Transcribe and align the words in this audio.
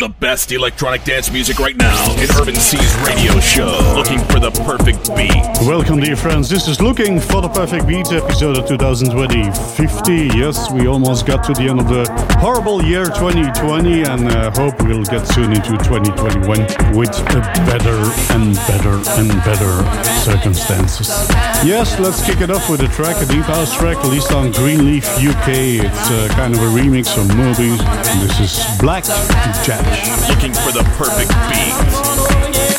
The 0.00 0.08
best 0.08 0.50
electronic 0.50 1.04
dance 1.04 1.30
music 1.30 1.58
right 1.58 1.76
now 1.76 2.12
in 2.14 2.30
Irvin 2.40 2.54
C's 2.54 2.96
radio 3.06 3.38
show. 3.38 3.92
Looking 3.94 4.20
for 4.32 4.40
the 4.40 4.50
perfect 4.64 5.14
beat. 5.14 5.36
Welcome, 5.68 6.00
dear 6.00 6.16
friends. 6.16 6.48
This 6.48 6.68
is 6.68 6.80
Looking 6.80 7.20
for 7.20 7.42
the 7.42 7.50
Perfect 7.50 7.86
Beat, 7.86 8.10
episode 8.10 8.56
of 8.56 8.66
2020 8.66 9.52
50. 9.76 10.38
Yes, 10.38 10.72
we 10.72 10.86
almost 10.86 11.26
got 11.26 11.44
to 11.44 11.52
the 11.52 11.68
end 11.68 11.80
of 11.80 11.88
the 11.90 12.08
horrible 12.40 12.82
year 12.82 13.04
2020 13.04 14.04
and 14.04 14.26
uh, 14.28 14.50
hope 14.52 14.80
we'll 14.84 15.04
get 15.04 15.26
soon 15.28 15.52
into 15.52 15.76
2021 15.84 16.96
with 16.96 17.12
better 17.68 18.00
and 18.32 18.56
better 18.64 18.96
and 19.20 19.28
better 19.44 19.84
circumstances. 20.24 21.08
Yes, 21.60 22.00
let's 22.00 22.24
kick 22.24 22.40
it 22.40 22.50
off 22.50 22.70
with 22.70 22.80
a 22.80 22.88
track, 22.88 23.20
a 23.20 23.26
deep 23.26 23.44
house 23.44 23.76
track 23.76 24.02
released 24.02 24.32
on 24.32 24.50
Greenleaf 24.52 25.04
UK. 25.18 25.84
It's 25.84 26.10
uh, 26.10 26.28
kind 26.32 26.54
of 26.54 26.62
a 26.62 26.72
remix 26.72 27.20
of 27.20 27.28
Moby. 27.36 27.76
This 28.24 28.40
is 28.40 28.80
Black 28.80 29.04
Jack. 29.62 29.89
Looking 30.28 30.54
for 30.54 30.72
the 30.72 30.84
perfect 30.96 31.30
beat. 31.50 32.69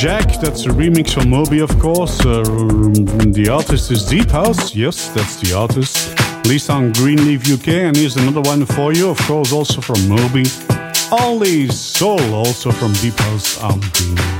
Jack, 0.00 0.40
that's 0.40 0.64
a 0.64 0.70
remix 0.70 1.12
from 1.12 1.28
Moby, 1.28 1.60
of 1.60 1.78
course. 1.78 2.24
Uh, 2.24 2.40
the 2.40 3.50
artist 3.52 3.90
is 3.90 4.02
Deep 4.06 4.30
House, 4.30 4.74
yes, 4.74 5.08
that's 5.08 5.36
the 5.36 5.54
artist. 5.54 6.16
Lisa 6.46 6.72
on 6.72 6.90
Greenleaf 6.92 7.46
UK, 7.46 7.68
and 7.68 7.94
here's 7.94 8.16
another 8.16 8.40
one 8.40 8.64
for 8.64 8.94
you, 8.94 9.10
of 9.10 9.18
course, 9.18 9.52
also 9.52 9.82
from 9.82 10.08
Moby. 10.08 10.44
Only 11.12 11.68
Soul, 11.68 12.32
also 12.32 12.70
from 12.70 12.94
Deep 12.94 13.12
House 13.12 13.62
on 13.62 13.78
Greenleaf. 13.92 14.39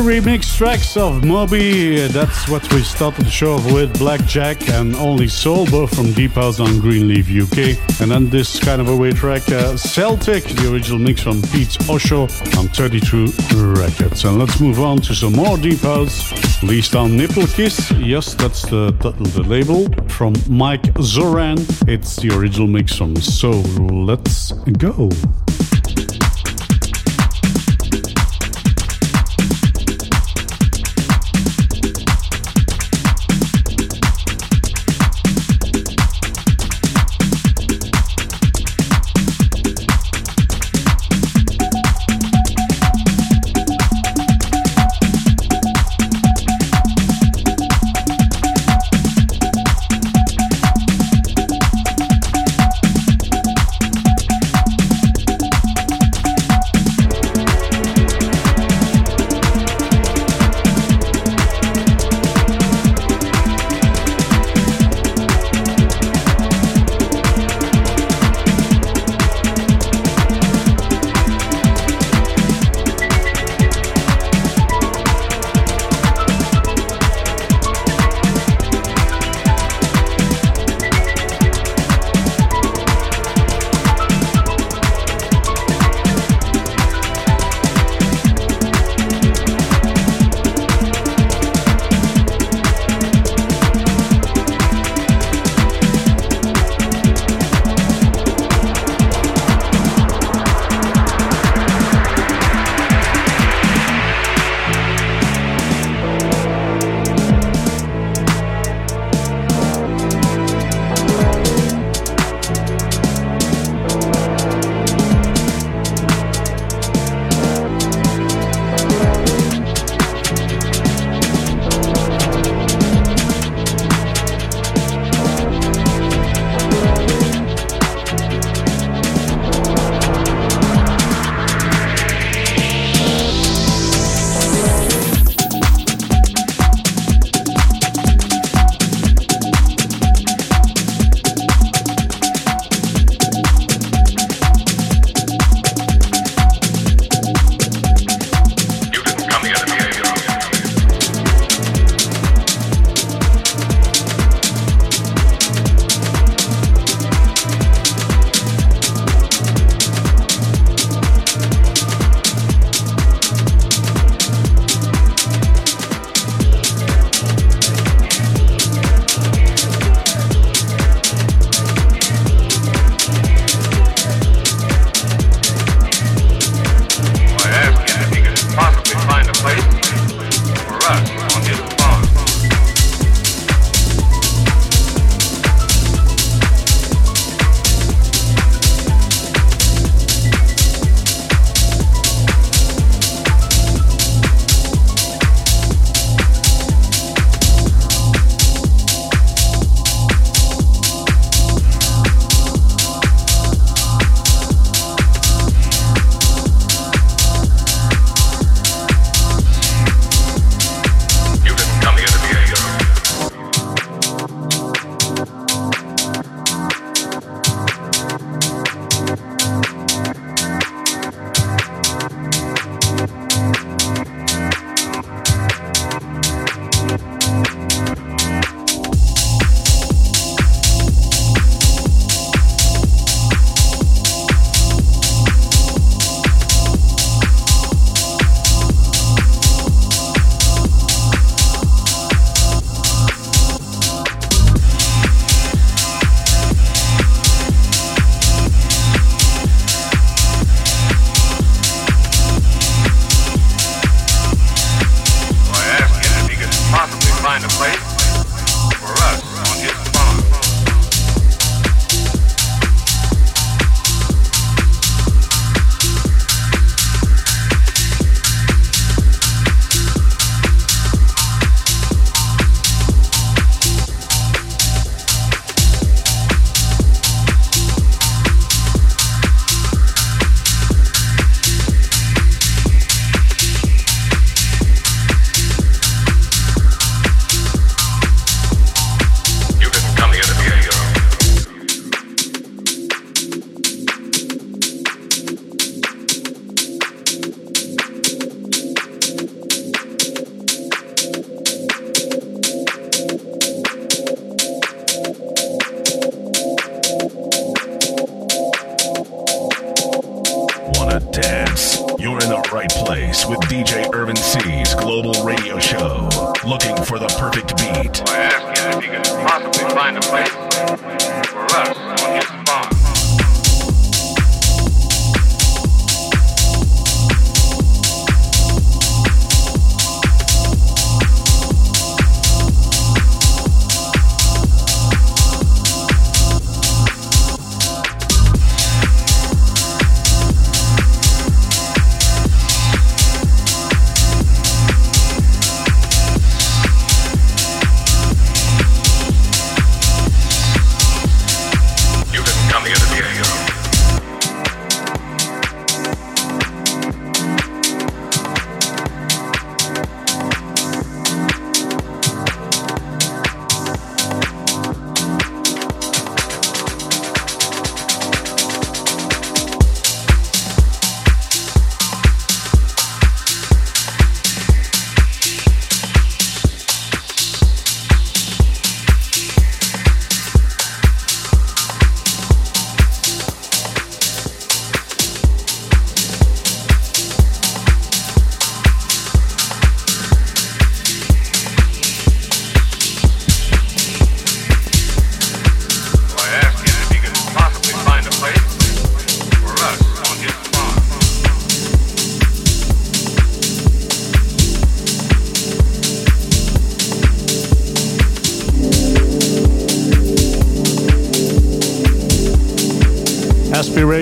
Remix 0.00 0.56
tracks 0.56 0.96
of 0.96 1.24
Moby, 1.24 2.06
that's 2.08 2.48
what 2.48 2.62
we 2.72 2.82
started 2.82 3.24
the 3.24 3.30
show 3.30 3.56
with, 3.74 3.98
Blackjack 3.98 4.68
and 4.68 4.94
Only 4.96 5.28
Soul, 5.28 5.66
from 5.86 6.12
Deep 6.12 6.32
House 6.32 6.60
on 6.60 6.80
Greenleaf 6.80 7.28
UK. 7.28 7.78
And 8.00 8.10
then 8.10 8.28
this 8.30 8.58
kind 8.58 8.80
of 8.80 8.88
a 8.88 8.96
way 8.96 9.12
track, 9.12 9.48
uh, 9.50 9.76
Celtic, 9.76 10.44
the 10.44 10.72
original 10.72 10.98
mix 10.98 11.22
from 11.22 11.42
Pete 11.42 11.76
Osho 11.88 12.22
on 12.58 12.68
32 12.68 13.26
Records. 13.74 14.24
And 14.24 14.38
let's 14.38 14.60
move 14.60 14.80
on 14.80 14.98
to 15.02 15.14
some 15.14 15.32
more 15.34 15.56
Deep 15.58 15.80
House, 15.80 16.32
released 16.62 16.94
on 16.94 17.16
Nipple 17.16 17.46
Kiss. 17.46 17.90
Yes, 17.92 18.34
that's 18.34 18.62
the, 18.62 18.92
the, 19.00 19.10
the 19.10 19.42
label 19.42 19.88
from 20.08 20.34
Mike 20.48 20.96
Zoran. 21.00 21.58
It's 21.86 22.16
the 22.16 22.36
original 22.36 22.66
mix 22.66 22.96
from 22.96 23.16
So 23.16 23.50
Let's 23.50 24.52
go. 24.78 25.10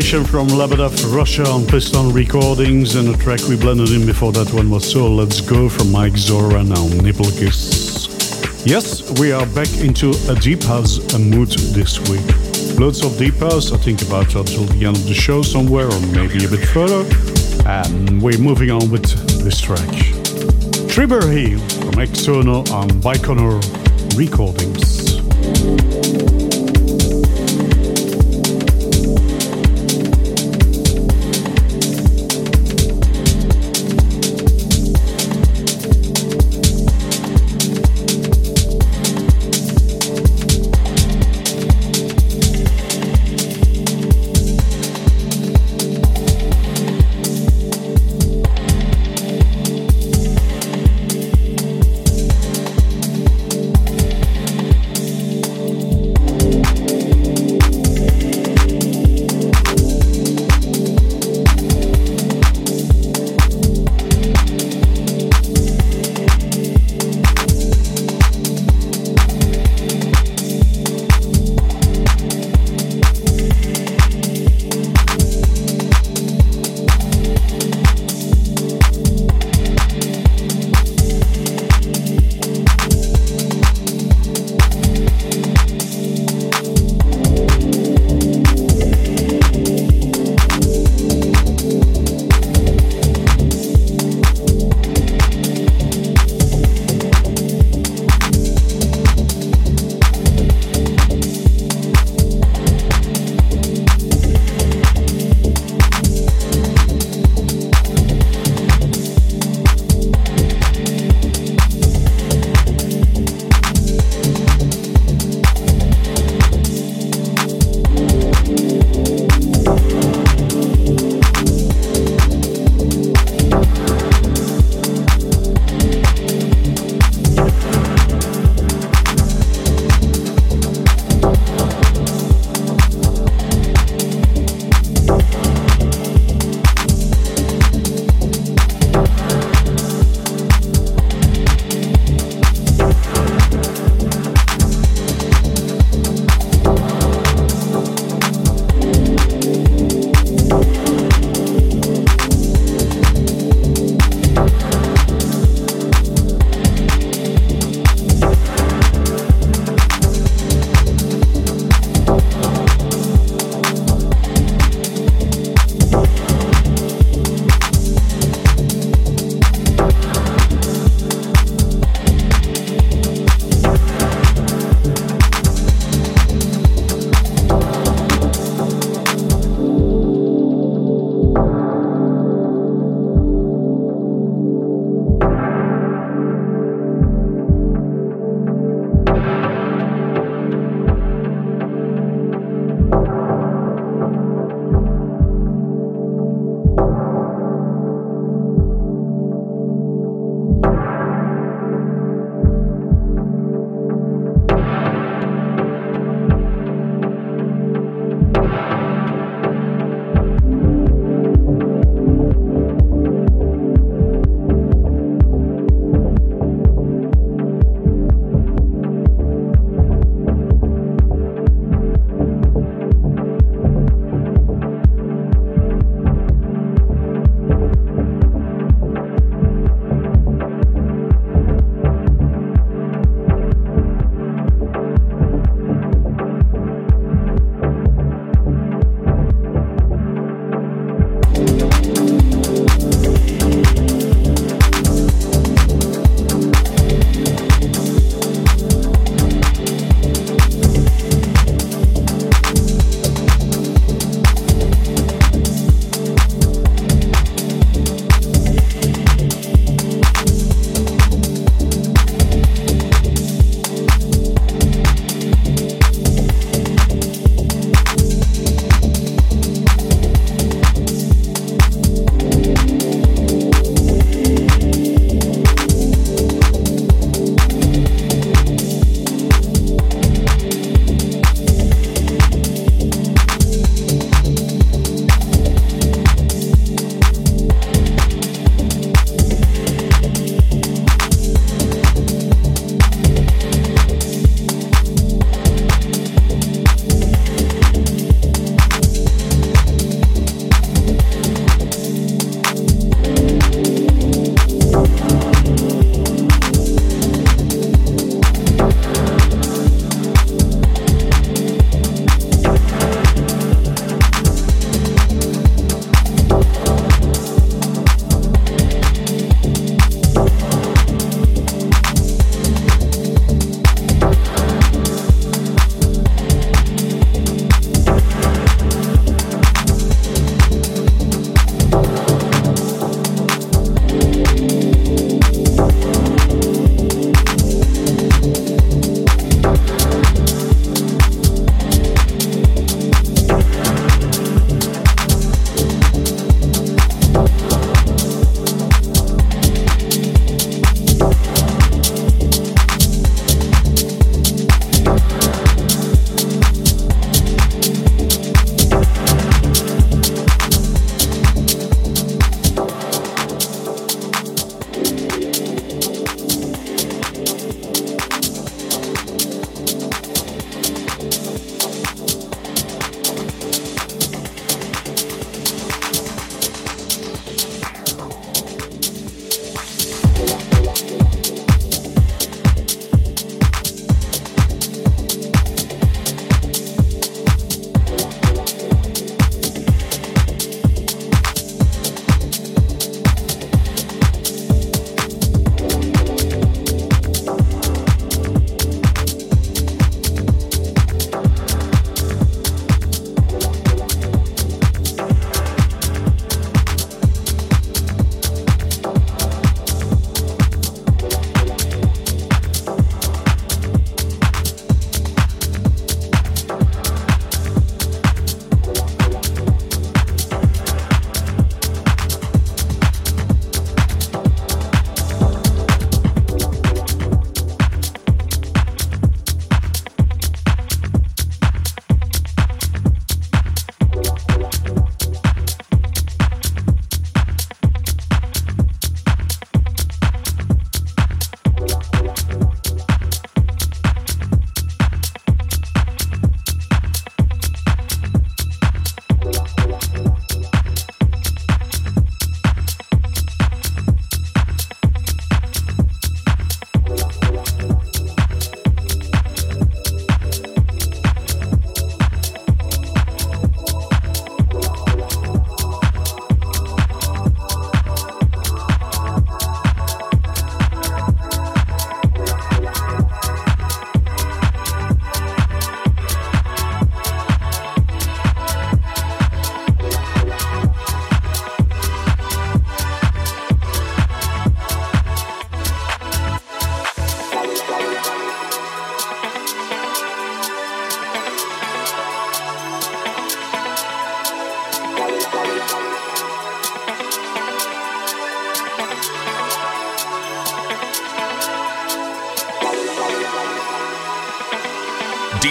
From 0.08 0.48
Lebedev, 0.48 1.14
Russia 1.14 1.46
on 1.46 1.66
Piston 1.66 2.14
Recordings, 2.14 2.94
and 2.94 3.14
a 3.14 3.18
track 3.18 3.46
we 3.46 3.58
blended 3.58 3.90
in 3.90 4.06
before 4.06 4.32
that 4.32 4.50
one 4.54 4.70
was 4.70 4.90
So 4.90 5.06
Let's 5.06 5.42
Go 5.42 5.68
from 5.68 5.92
Mike 5.92 6.16
Zora, 6.16 6.64
now 6.64 6.88
Nipple 7.02 7.30
Kiss. 7.32 8.08
Yes, 8.64 9.02
we 9.20 9.32
are 9.32 9.44
back 9.48 9.68
into 9.80 10.14
a 10.30 10.34
deep 10.34 10.62
house 10.62 10.98
mood 11.18 11.50
this 11.74 12.00
week. 12.08 12.24
Loads 12.80 13.04
of 13.04 13.18
deep 13.18 13.34
house, 13.34 13.70
I 13.70 13.76
think 13.76 14.00
about 14.00 14.34
until 14.34 14.64
the 14.64 14.86
end 14.86 14.96
of 14.96 15.06
the 15.06 15.12
show 15.12 15.42
somewhere, 15.42 15.86
or 15.86 16.00
maybe 16.06 16.42
a 16.42 16.48
bit 16.48 16.66
further. 16.68 17.04
And 17.68 18.22
we're 18.22 18.38
moving 18.38 18.70
on 18.70 18.90
with 18.90 19.04
this 19.44 19.60
track. 19.60 19.90
Tribberhy 20.88 21.60
from 21.82 22.02
Exono 22.02 22.66
on 22.72 22.88
Baikonur 23.02 23.60
Recordings. 24.16 26.47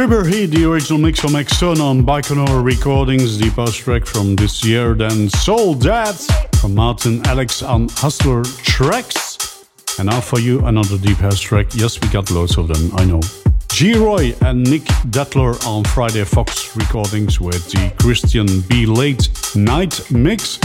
Tribber 0.00 0.26
Heat, 0.26 0.46
the 0.46 0.64
original 0.64 0.98
mix 0.98 1.20
from 1.20 1.32
Exona 1.32 1.82
on 1.82 2.06
Baikonur 2.06 2.64
Recordings, 2.64 3.36
the 3.36 3.50
post 3.50 3.80
track 3.80 4.06
from 4.06 4.34
this 4.34 4.64
year. 4.64 4.94
Then 4.94 5.28
Soul 5.28 5.74
Dad 5.74 6.14
from 6.58 6.74
Martin 6.74 7.20
Alex 7.26 7.62
on 7.62 7.90
Hustler 7.90 8.42
Tracks. 8.62 9.66
And 9.98 10.08
now 10.08 10.22
for 10.22 10.40
you, 10.40 10.64
another 10.64 10.96
deep 10.96 11.18
house 11.18 11.38
track. 11.38 11.66
Yes, 11.74 12.00
we 12.00 12.08
got 12.08 12.30
loads 12.30 12.56
of 12.56 12.68
them, 12.68 12.90
I 12.94 13.04
know. 13.04 13.20
G 13.68 13.92
Roy 13.92 14.34
and 14.40 14.64
Nick 14.64 14.84
Detler 15.10 15.62
on 15.66 15.84
Friday 15.84 16.24
Fox 16.24 16.74
Recordings 16.74 17.38
with 17.38 17.70
the 17.70 17.92
Christian 18.00 18.46
B. 18.70 18.86
Late 18.86 19.28
Night 19.54 20.10
Mix 20.10 20.56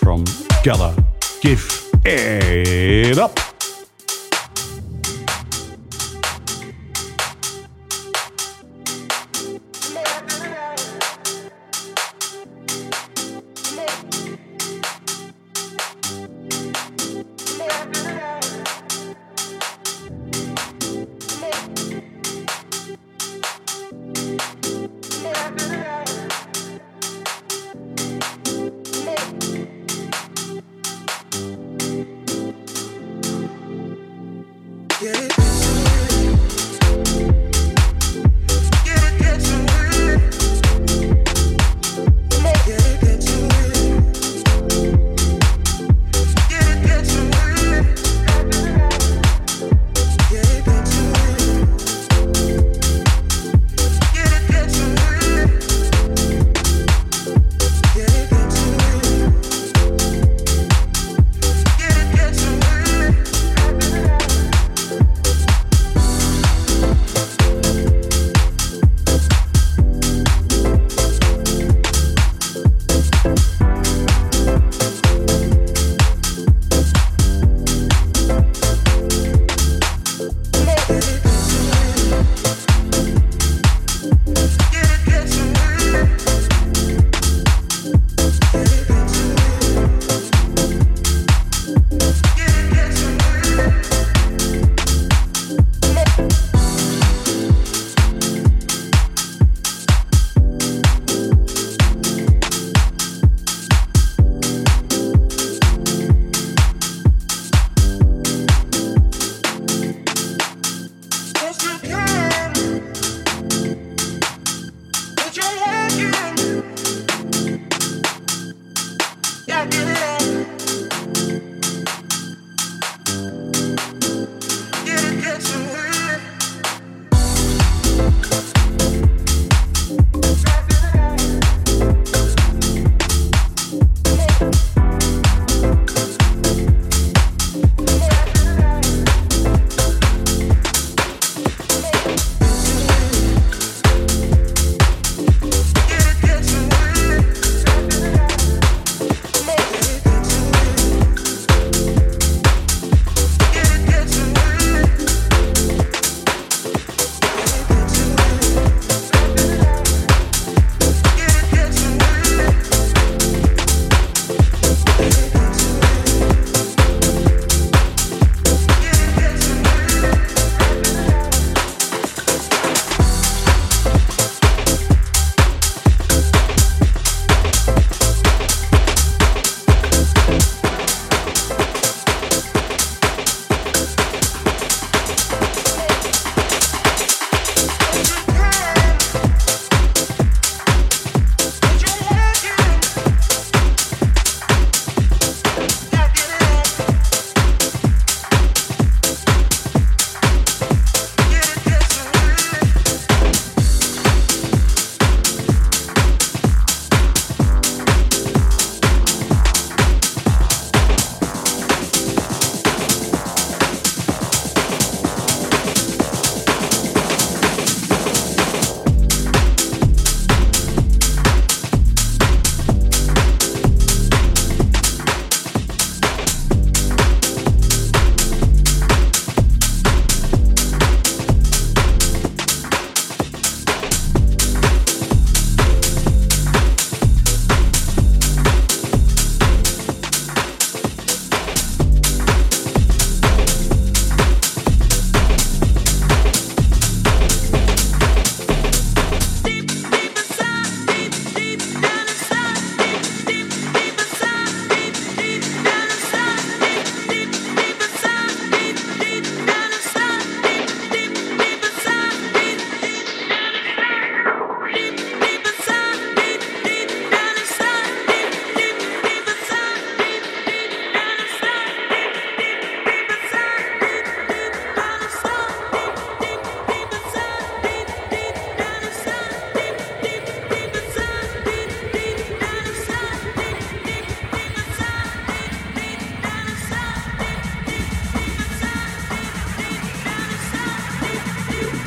from 0.00 0.22
Gala. 0.62 0.94
Give 1.40 1.64
it 2.04 3.16
up. 3.16 3.51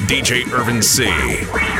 DJ 0.08 0.46
Irvin 0.54 0.84
C. 0.84 1.75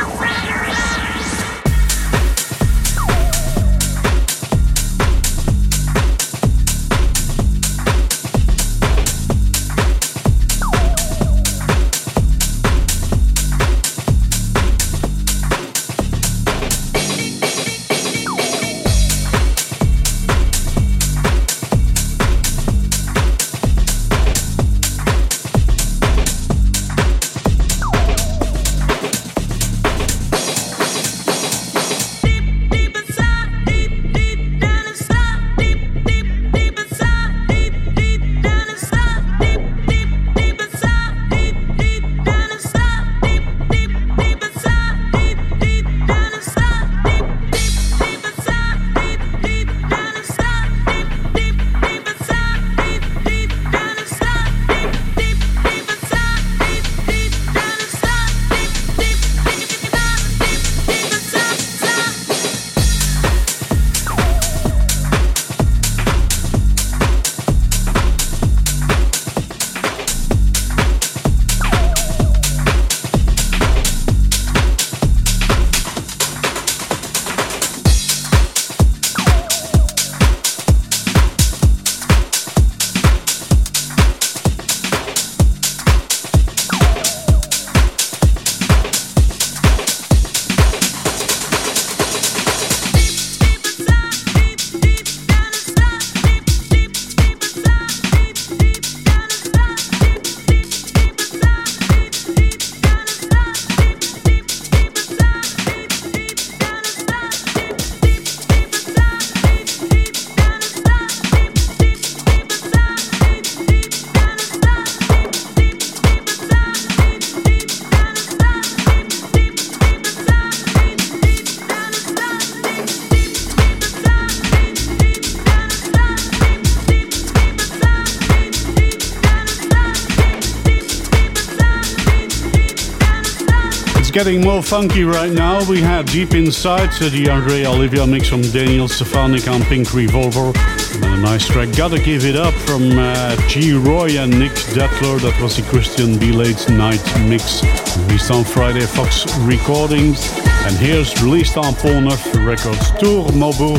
getting 134.26 134.44
more 134.44 134.60
funky 134.62 135.04
right 135.04 135.30
now. 135.30 135.64
We 135.70 135.80
had 135.80 136.06
Deep 136.06 136.34
Inside, 136.34 136.92
so 136.92 137.08
the 137.08 137.30
Andrea 137.30 137.70
Oliva 137.70 138.04
mix 138.08 138.28
from 138.28 138.42
Daniel 138.42 138.88
Stefanik 138.88 139.46
on 139.46 139.62
Pink 139.62 139.94
Revolver. 139.94 140.50
And 140.94 141.04
a 141.04 141.16
nice 141.18 141.46
track, 141.46 141.68
Gotta 141.76 142.00
Give 142.00 142.24
It 142.24 142.34
Up 142.34 142.52
from 142.52 142.98
uh, 142.98 143.36
G. 143.46 143.74
Roy 143.74 144.18
and 144.18 144.36
Nick 144.36 144.50
Detler. 144.74 145.20
That 145.20 145.40
was 145.40 145.56
the 145.56 145.62
Christian 145.62 146.18
B. 146.18 146.32
Late 146.32 146.68
Night 146.70 147.00
mix, 147.28 147.62
released 147.98 148.32
on 148.32 148.42
Friday 148.42 148.84
Fox 148.84 149.32
Recordings. 149.42 150.28
And 150.66 150.76
here's 150.76 151.22
released 151.22 151.56
on 151.56 151.76
Pont 151.76 152.06
Neuf 152.06 152.34
Records, 152.34 152.90
Tour 152.98 153.30
Maubourg. 153.30 153.78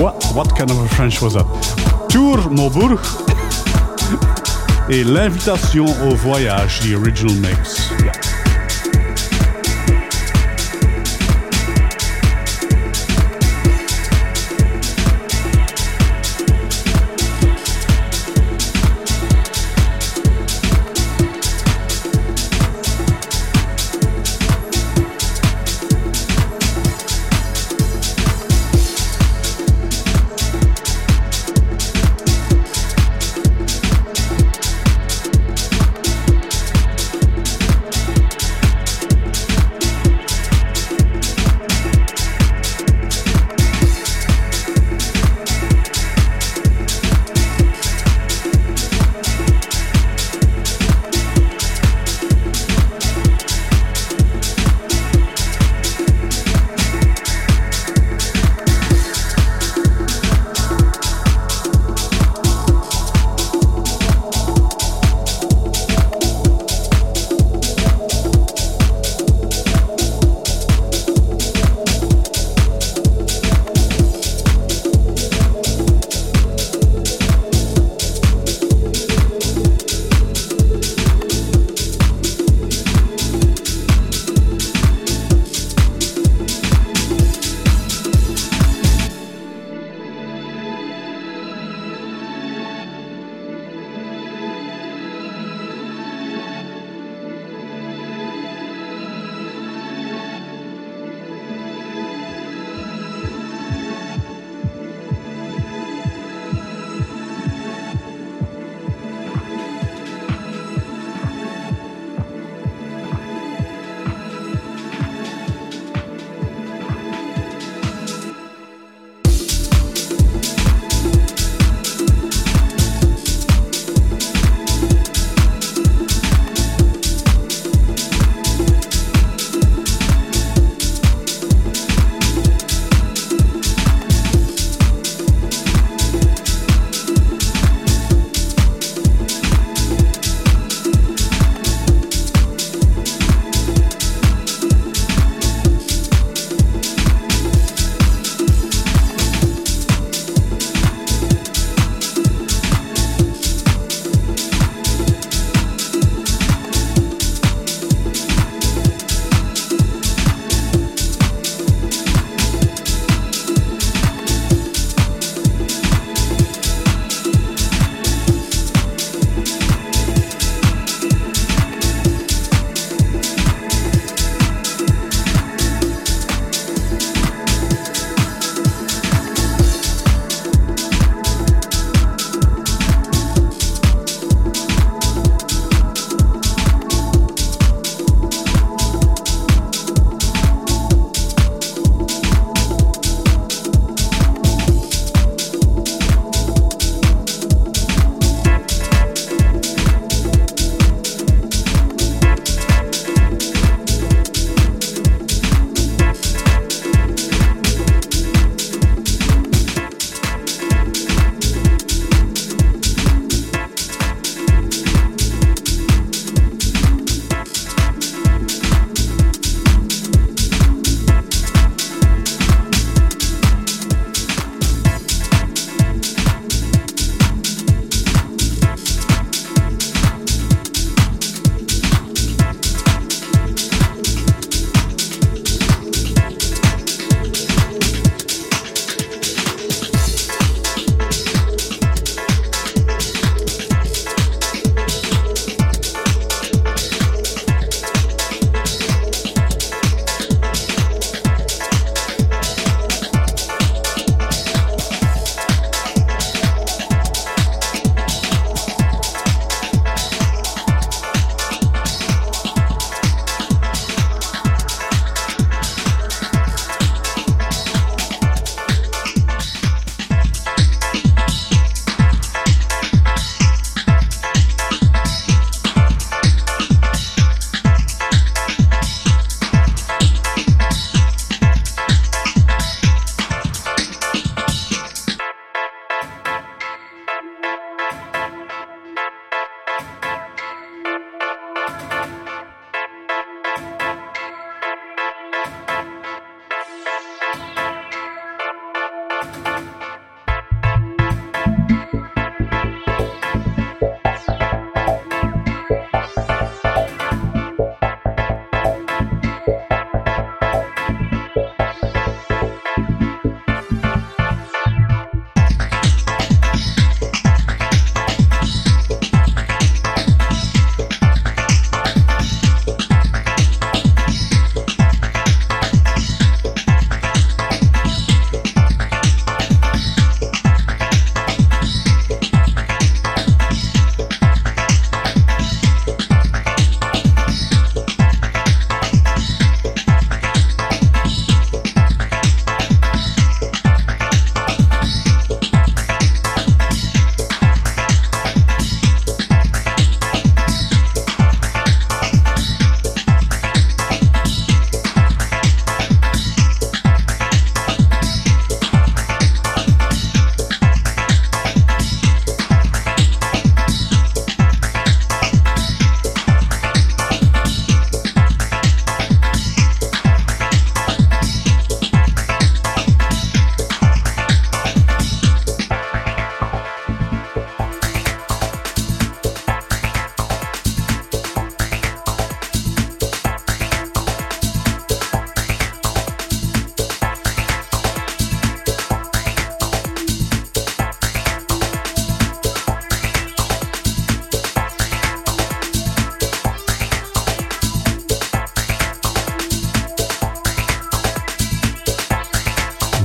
What, 0.00 0.24
what 0.34 0.48
kind 0.58 0.72
of 0.72 0.78
a 0.78 0.88
French 0.88 1.22
was 1.22 1.34
that? 1.34 1.46
Tour 2.10 2.38
Maubourg. 2.50 2.98
Et 4.90 5.04
l'invitation 5.04 5.86
au 5.86 6.16
voyage, 6.16 6.80
the 6.80 6.94
original 6.94 7.34
mix. 7.36 7.83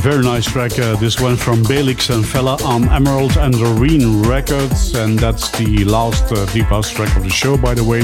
Very 0.09 0.23
nice 0.23 0.51
track. 0.51 0.71
Uh, 0.79 0.95
this 0.95 1.19
one 1.19 1.35
from 1.35 1.61
Belix 1.61 2.11
and 2.11 2.27
Fella 2.27 2.57
on 2.63 2.89
Emerald 2.89 3.37
and 3.37 3.53
Doreen 3.53 4.23
Records, 4.23 4.95
and 4.95 5.19
that's 5.19 5.51
the 5.51 5.85
last 5.85 6.31
uh, 6.31 6.47
deep 6.47 6.65
house 6.65 6.89
track 6.89 7.15
of 7.15 7.21
the 7.21 7.29
show, 7.29 7.55
by 7.55 7.75
the 7.75 7.83
way, 7.83 8.01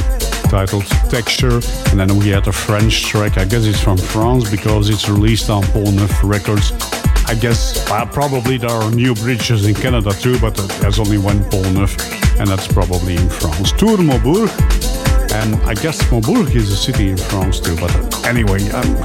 titled 0.51 0.85
Texture. 1.09 1.59
And 1.89 1.99
then 1.99 2.15
we 2.19 2.27
had 2.27 2.47
a 2.47 2.51
French 2.51 3.05
track. 3.05 3.39
I 3.39 3.45
guess 3.45 3.65
it's 3.65 3.81
from 3.81 3.97
France 3.97 4.51
because 4.51 4.89
it's 4.89 5.09
released 5.09 5.49
on 5.49 5.63
Pont 5.63 5.95
Neuf 5.95 6.23
Records. 6.23 6.73
I 7.25 7.33
guess 7.33 7.89
uh, 7.89 8.05
probably 8.05 8.57
there 8.57 8.69
are 8.69 8.91
new 8.91 9.15
bridges 9.15 9.65
in 9.65 9.73
Canada 9.73 10.11
too, 10.11 10.39
but 10.39 10.53
there's 10.81 10.99
only 10.99 11.17
one 11.17 11.43
Pont 11.49 11.73
Neuf, 11.73 11.97
and 12.39 12.47
that's 12.47 12.67
probably 12.67 13.15
in 13.15 13.27
France. 13.29 13.71
Tour 13.71 13.97
Maubourg 13.97 14.84
and 15.41 15.55
I 15.63 15.73
guess 15.73 16.01
Montbourg 16.11 16.55
is 16.55 16.71
a 16.71 16.77
city 16.77 17.09
in 17.09 17.17
France 17.17 17.59
too, 17.59 17.75
but 17.75 17.91
anyway, 18.25 18.59
I'm, 18.71 18.95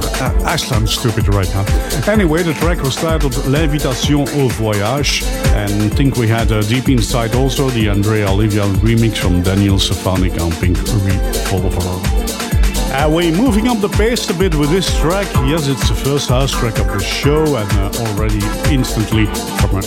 I, 0.45 0.57
I'm 0.71 0.87
stupid 0.87 1.33
right 1.33 1.49
now. 1.53 1.65
Anyway, 2.07 2.43
the 2.43 2.53
track 2.53 2.81
was 2.81 2.95
titled 2.95 3.35
L'Invitation 3.47 4.21
au 4.39 4.47
Voyage, 4.47 5.23
and 5.53 5.73
I 5.83 5.89
think 5.89 6.15
we 6.15 6.27
had 6.27 6.51
a 6.51 6.63
deep 6.63 6.87
inside 6.89 7.35
also 7.35 7.69
the 7.69 7.89
Andrea 7.89 8.29
Oliva 8.29 8.63
remix 8.81 9.17
from 9.17 9.43
Daniel 9.43 9.77
Stefanik 9.77 10.39
on 10.39 10.51
Pink 10.53 10.77
Revolver. 10.77 12.50
Uh, 12.93 13.09
we're 13.09 13.31
moving 13.31 13.69
up 13.69 13.79
the 13.79 13.87
pace 13.87 14.29
a 14.29 14.33
bit 14.33 14.53
with 14.53 14.69
this 14.69 14.99
track. 14.99 15.25
Yes, 15.47 15.69
it's 15.69 15.87
the 15.87 15.95
first 15.95 16.27
house 16.27 16.51
track 16.51 16.77
of 16.77 16.87
the 16.87 16.99
show, 16.99 17.55
and 17.55 17.71
uh, 17.71 17.89
already 18.01 18.41
instantly 18.69 19.27
from 19.61 19.77
a 19.77 19.81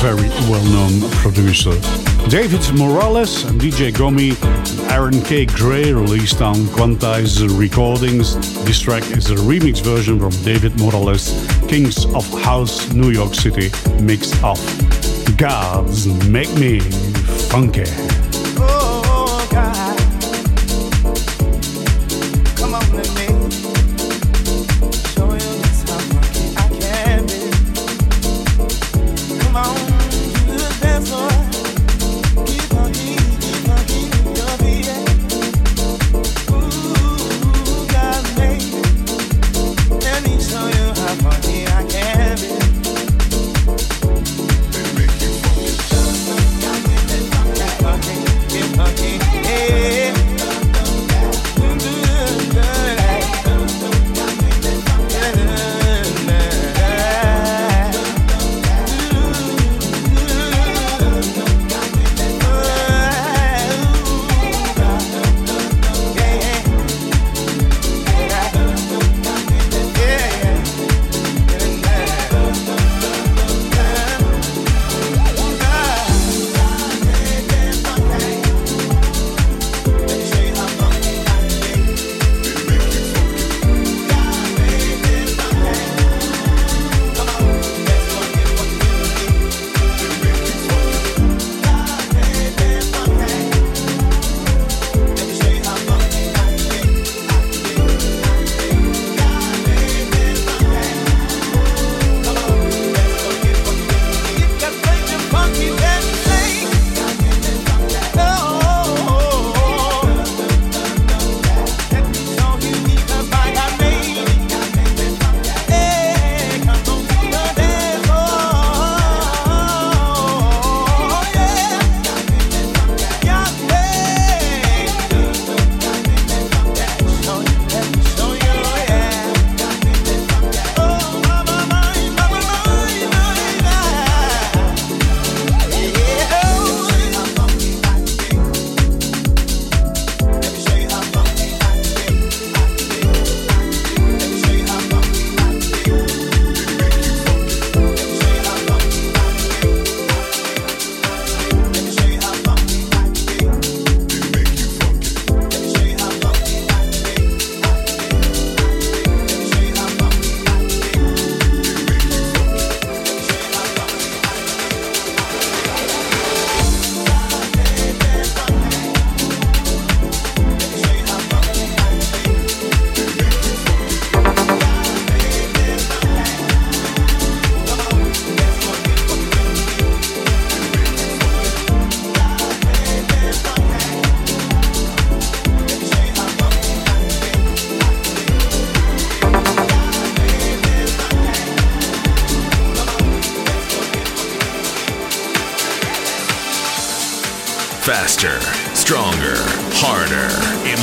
very 0.00 0.28
well 0.48 0.64
known 0.64 1.10
producer. 1.16 1.72
David 2.30 2.62
Morales 2.74 3.44
and 3.44 3.60
DJ 3.60 3.92
Gomi 3.92 4.32
and 4.42 4.90
Aaron 4.90 5.20
K. 5.22 5.44
Gray 5.44 5.92
released 5.92 6.40
on 6.40 6.56
Quantize 6.74 7.46
Recordings. 7.58 8.36
This 8.64 8.80
track 8.80 9.02
is 9.10 9.30
a 9.30 9.34
remix 9.34 9.82
version 9.82 10.18
from 10.18 10.30
David 10.42 10.80
Morales, 10.80 11.28
Kings 11.68 12.06
of 12.14 12.26
House, 12.42 12.90
New 12.94 13.10
York 13.10 13.34
City, 13.34 13.70
mix 14.00 14.32
of 14.42 14.58
Gods 15.36 16.06
Make 16.26 16.52
Me 16.54 16.80
Funky. 17.50 18.25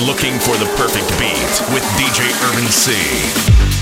looking 0.05 0.37
for 0.39 0.57
the 0.57 0.65
perfect 0.75 1.07
beat 1.17 1.73
with 1.73 1.83
DJ 1.95 2.27
Irvin 2.49 2.69
C. 2.69 3.72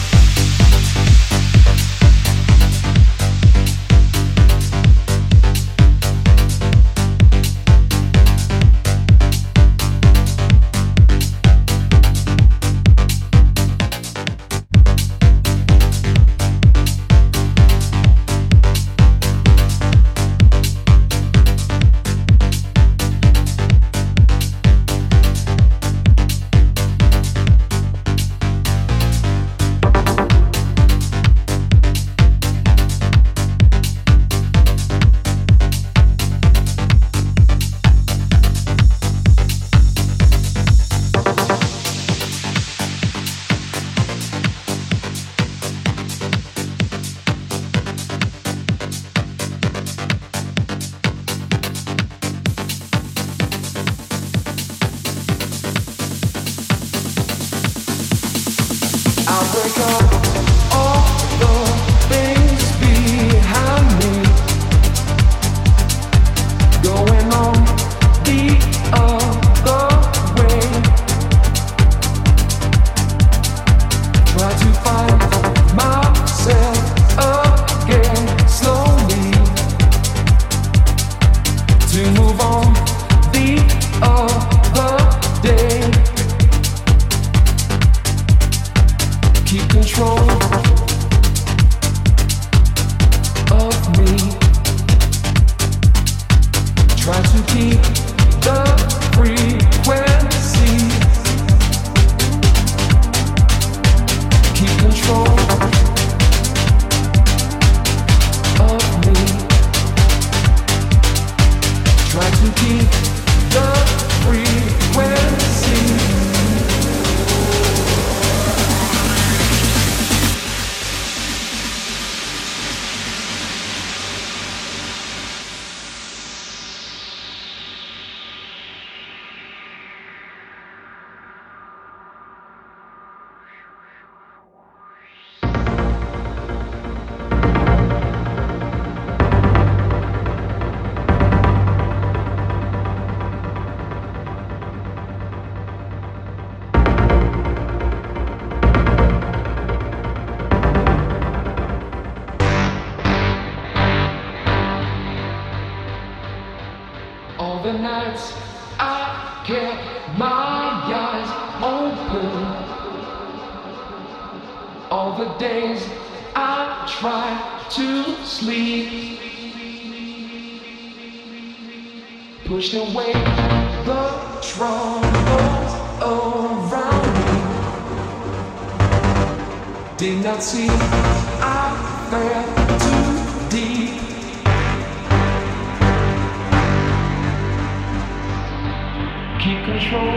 keep 189.52 189.66
control 189.66 190.08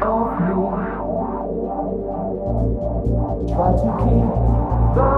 of 0.00 0.40
me. 0.40 0.54
Try 3.52 3.68
to 3.76 3.88
keep 4.00 4.28
the 4.96 5.08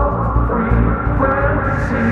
frequency. 0.49 2.05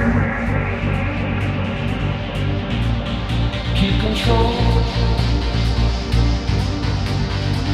Keep 3.75 3.95
control 4.01 4.51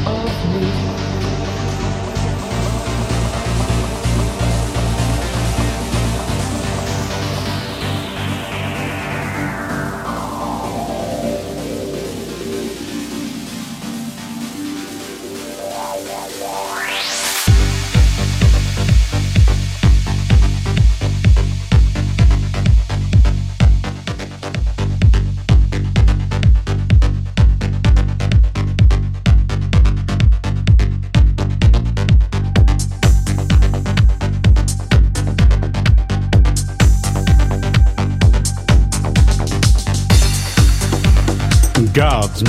of 0.07 0.33
me. 0.89 0.94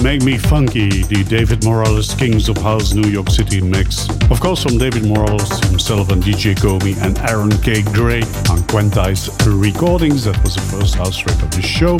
Make 0.05 0.21
Me 0.21 0.37
Funky, 0.37 1.01
the 1.01 1.23
David 1.27 1.63
Morales 1.63 2.13
Kings 2.13 2.47
of 2.47 2.57
House 2.57 2.93
New 2.93 3.09
York 3.09 3.27
City 3.27 3.59
mix. 3.59 4.07
Of 4.29 4.39
course, 4.39 4.61
from 4.61 4.77
David 4.77 5.03
Morales 5.03 5.59
himself 5.61 6.11
and 6.11 6.21
DJ 6.21 6.53
Gomi 6.53 6.95
and 7.01 7.17
Aaron 7.27 7.49
K. 7.63 7.81
Gray 7.81 8.21
on 8.51 8.61
Quantize 8.69 9.31
Recordings. 9.59 10.25
That 10.25 10.39
was 10.43 10.53
the 10.53 10.61
first 10.61 10.93
house 10.93 11.17
track 11.17 11.41
of 11.41 11.49
the 11.49 11.63
show. 11.63 11.97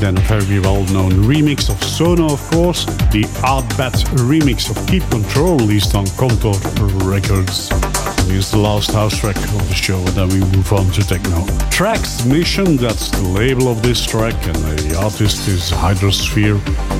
Then 0.00 0.16
a 0.16 0.20
very 0.20 0.60
well 0.60 0.82
known 0.94 1.12
remix 1.28 1.68
of 1.68 1.84
Sono, 1.84 2.32
of 2.32 2.40
course. 2.50 2.86
The 3.12 3.24
ARTBAT 3.44 4.02
remix 4.24 4.70
of 4.70 4.86
Keep 4.88 5.02
Control, 5.10 5.58
released 5.58 5.94
on 5.94 6.06
Kontor 6.06 6.56
Records. 7.04 7.91
Here's 8.26 8.50
the 8.50 8.58
last 8.58 8.92
house 8.92 9.18
track 9.18 9.36
of 9.36 9.68
the 9.68 9.74
show, 9.74 9.98
and 9.98 10.08
then 10.08 10.28
we 10.28 10.40
move 10.56 10.72
on 10.72 10.86
to 10.92 11.06
techno. 11.06 11.44
Tracks 11.70 12.24
Mission, 12.24 12.76
that's 12.76 13.10
the 13.10 13.22
label 13.22 13.68
of 13.68 13.82
this 13.82 14.04
track, 14.04 14.34
and 14.46 14.56
the 14.56 14.96
artist 14.98 15.46
is 15.48 15.70
Hydrosphere 15.70 16.54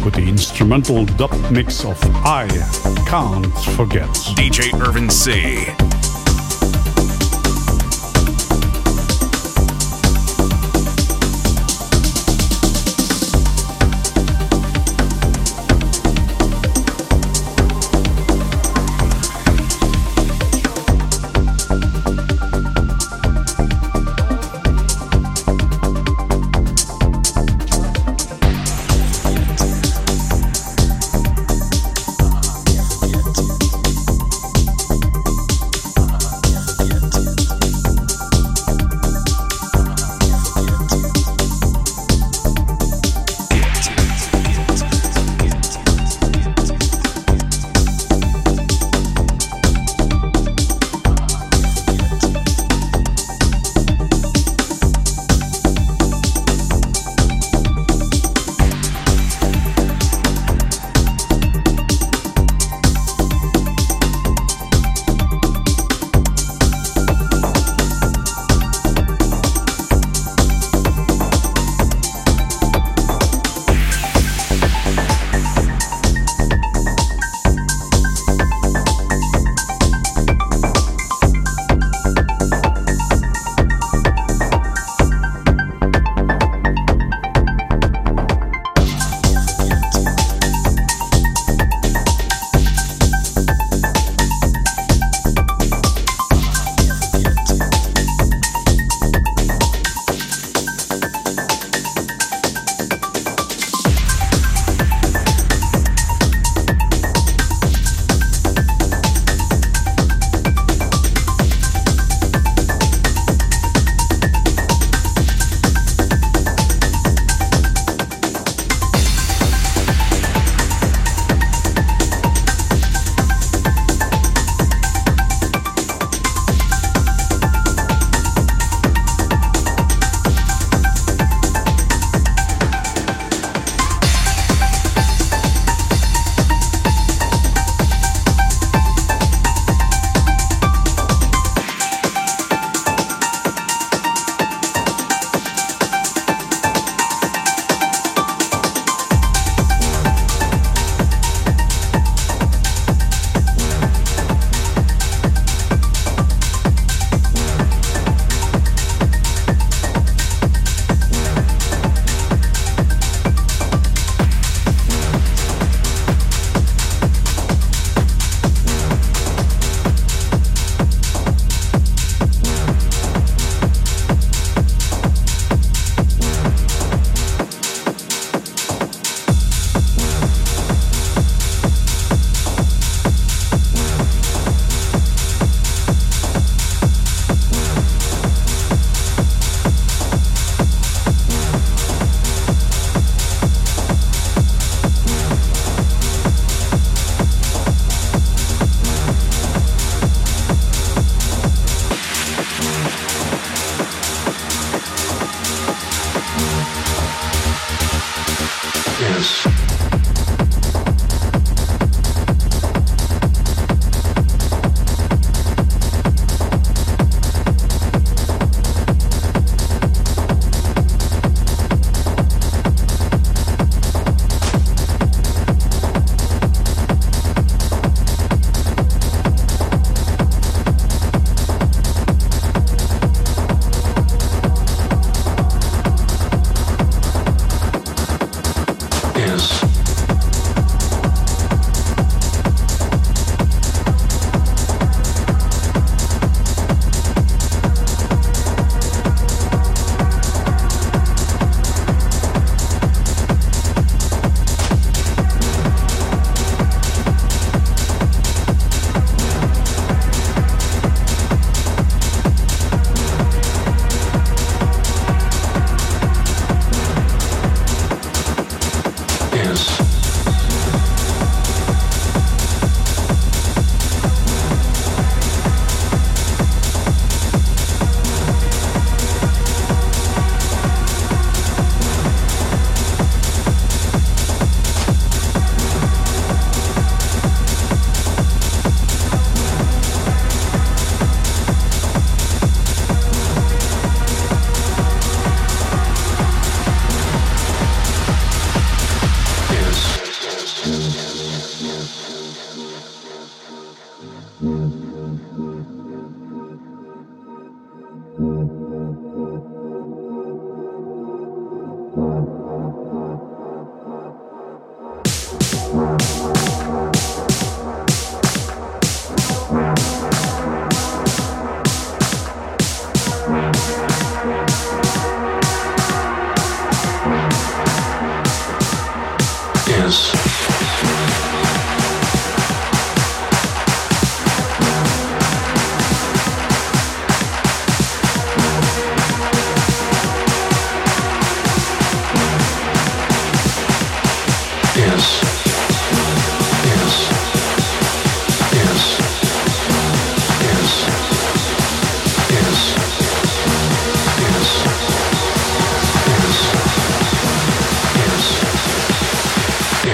with 0.05 0.15
the 0.15 0.29
instrumental 0.29 1.05
dub 1.05 1.33
mix 1.51 1.85
of 1.85 1.99
I 2.25 2.49
Can't 3.07 3.47
Forget. 3.77 4.09
DJ 4.37 4.73
Irvin 4.87 5.11
C. 5.11 6.12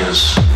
is 0.09 0.47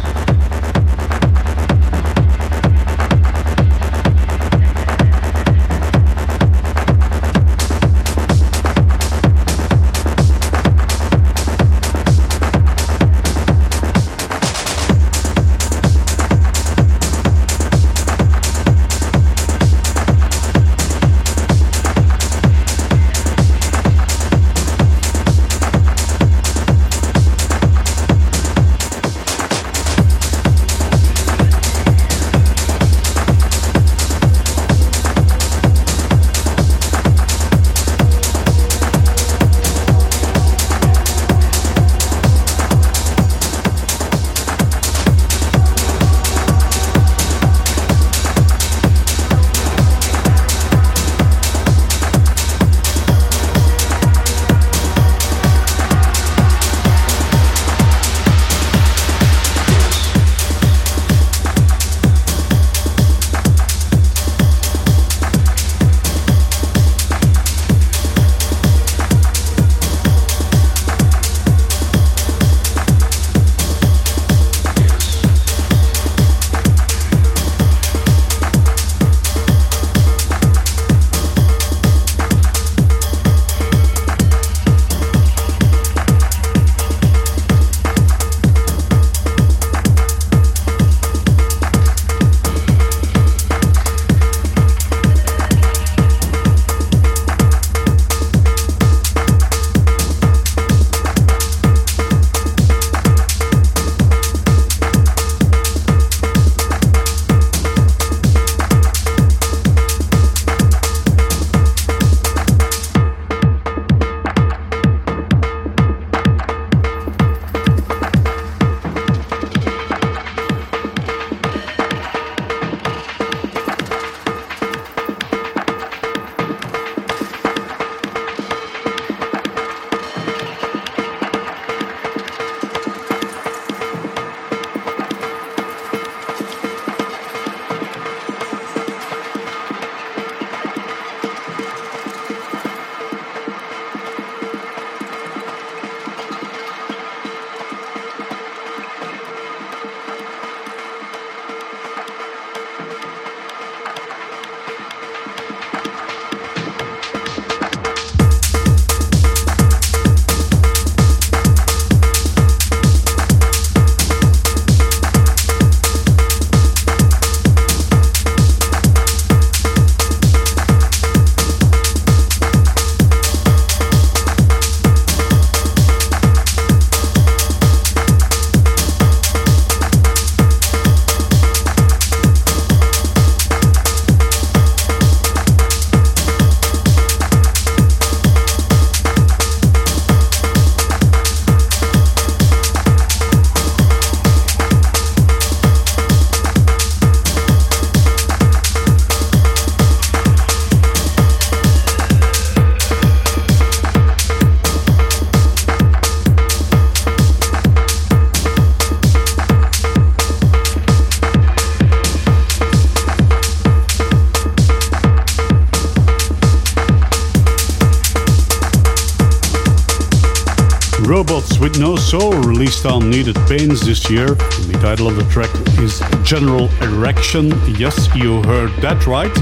On 222.84 223.10
Needed 223.10 223.36
Pains 223.46 223.80
this 223.86 224.10
year. 224.10 224.34
The 224.34 224.78
title 224.80 225.06
of 225.06 225.14
the 225.14 225.22
track 225.24 225.50
is 225.78 226.02
General 226.24 226.68
Erection. 226.82 227.50
Yes, 227.78 228.12
you 228.14 228.42
heard 228.42 228.70
that 228.82 229.06
right. 229.06 229.32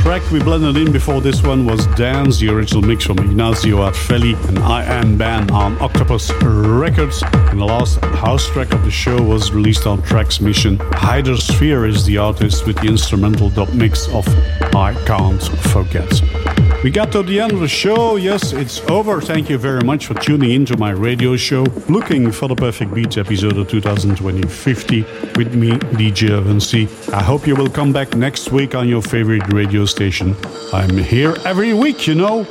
Track 0.00 0.22
we 0.30 0.40
blended 0.40 0.76
in 0.76 0.92
before 0.92 1.20
this 1.20 1.42
one 1.42 1.66
was 1.66 1.86
Dance, 1.96 2.38
the 2.38 2.50
original 2.50 2.82
mix 2.82 3.04
from 3.04 3.18
Ignacio 3.18 3.78
Arfelli 3.78 4.34
and 4.48 4.58
I 4.60 4.84
Am 4.84 5.18
Ban 5.18 5.50
on 5.50 5.80
Octopus 5.80 6.30
Records. 6.42 7.22
And 7.32 7.60
the 7.60 7.64
last 7.64 8.00
house 8.04 8.46
track 8.50 8.72
of 8.72 8.84
the 8.84 8.90
show 8.90 9.20
was 9.20 9.50
released 9.50 9.86
on 9.86 10.00
Tracks 10.02 10.40
Mission. 10.40 10.78
Hydrosphere 10.78 11.88
is 11.88 12.04
the 12.04 12.18
artist 12.18 12.64
with 12.66 12.76
the 12.76 12.86
instrumental 12.86 13.50
dub 13.50 13.72
mix 13.74 14.06
of 14.08 14.28
I 14.74 14.94
Can't 15.04 15.42
Forget. 15.42 16.43
We 16.84 16.90
got 16.90 17.12
to 17.12 17.22
the 17.22 17.40
end 17.40 17.52
of 17.52 17.60
the 17.60 17.66
show. 17.66 18.16
Yes, 18.16 18.52
it's 18.52 18.78
over. 18.90 19.18
Thank 19.22 19.48
you 19.48 19.56
very 19.56 19.82
much 19.82 20.04
for 20.04 20.12
tuning 20.12 20.50
into 20.50 20.76
my 20.76 20.90
radio 20.90 21.34
show, 21.34 21.62
Looking 21.88 22.30
for 22.30 22.46
the 22.46 22.54
Perfect 22.54 22.92
beats 22.92 23.16
episode 23.16 23.56
of 23.56 23.68
2020 23.68 24.42
with 24.42 25.54
me, 25.54 25.70
DJ 25.96 26.28
Evan 26.28 26.60
I 27.14 27.22
hope 27.22 27.46
you 27.46 27.56
will 27.56 27.70
come 27.70 27.90
back 27.90 28.14
next 28.14 28.52
week 28.52 28.74
on 28.74 28.86
your 28.86 29.00
favorite 29.00 29.50
radio 29.50 29.86
station. 29.86 30.36
I'm 30.74 30.98
here 30.98 31.34
every 31.46 31.72
week, 31.72 32.06
you 32.06 32.16
know. 32.16 32.46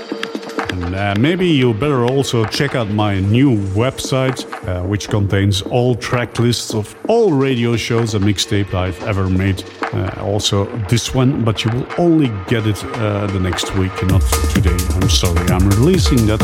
And 0.74 0.96
uh, 0.96 1.14
maybe 1.20 1.48
you 1.48 1.72
better 1.72 2.04
also 2.04 2.46
check 2.46 2.74
out 2.74 2.90
my 2.90 3.20
new 3.20 3.58
website, 3.76 4.42
uh, 4.68 4.82
which 4.82 5.08
contains 5.08 5.62
all 5.62 5.94
track 5.94 6.40
lists 6.40 6.74
of 6.74 6.96
all 7.08 7.32
radio 7.32 7.76
shows 7.76 8.16
and 8.16 8.26
mixtape 8.26 8.74
I've 8.74 9.00
ever 9.04 9.30
made. 9.30 9.64
Uh, 9.94 10.10
also, 10.22 10.66
this 10.90 11.14
one, 11.14 11.44
but 11.44 11.64
you 11.64 11.70
will 11.70 11.88
only 12.00 12.30
get 12.48 12.66
it 12.66 12.84
uh, 12.84 13.28
the 13.28 13.40
next 13.40 13.76
week, 13.76 13.94
not 14.08 14.24
today. 14.50 14.76
I'm 14.96 15.10
sorry, 15.10 15.48
I'm 15.52 15.70
releasing 15.70 16.26
that 16.26 16.42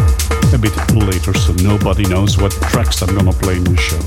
a 0.53 0.59
bit 0.59 0.75
later, 0.93 1.33
so 1.33 1.51
nobody 1.63 2.07
knows 2.07 2.37
what 2.37 2.51
tracks 2.69 3.01
I'm 3.01 3.15
gonna 3.15 3.33
play 3.33 3.57
in 3.57 3.63
the 3.63 3.77
show. 3.77 3.99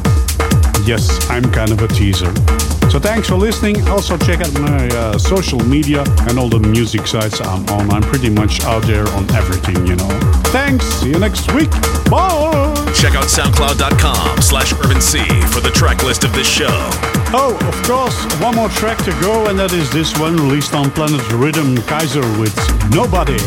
Yes, 0.86 1.28
I'm 1.30 1.50
kind 1.50 1.72
of 1.72 1.82
a 1.82 1.88
teaser. 1.88 2.32
So 2.92 2.98
thanks 2.98 3.26
for 3.26 3.36
listening. 3.36 3.88
Also 3.88 4.18
check 4.18 4.42
out 4.42 4.52
my 4.60 4.86
uh, 4.88 5.16
social 5.16 5.58
media 5.60 6.04
and 6.28 6.38
all 6.38 6.50
the 6.50 6.60
music 6.60 7.06
sites 7.06 7.40
I'm 7.40 7.66
on. 7.70 7.90
I'm 7.90 8.02
pretty 8.02 8.28
much 8.28 8.60
out 8.64 8.82
there 8.82 9.08
on 9.08 9.24
everything, 9.30 9.86
you 9.86 9.96
know. 9.96 10.10
Thanks. 10.52 10.84
See 10.84 11.08
you 11.08 11.18
next 11.18 11.50
week. 11.54 11.70
Bye. 12.10 12.74
Check 12.94 13.14
out 13.14 13.28
soundcloud.com 13.32 14.42
slash 14.42 14.74
Irvin 14.74 15.00
C 15.00 15.24
for 15.46 15.60
the 15.60 15.72
track 15.74 16.02
list 16.02 16.24
of 16.24 16.34
this 16.34 16.46
show. 16.46 16.68
Oh, 17.32 17.56
of 17.66 17.88
course, 17.88 18.26
one 18.42 18.56
more 18.56 18.68
track 18.68 18.98
to 19.06 19.10
go, 19.22 19.46
and 19.46 19.58
that 19.58 19.72
is 19.72 19.90
this 19.90 20.18
one 20.18 20.36
released 20.36 20.74
on 20.74 20.90
Planet 20.90 21.26
Rhythm 21.32 21.78
Kaiser 21.88 22.20
with 22.38 22.54
Nobody. 22.90 23.38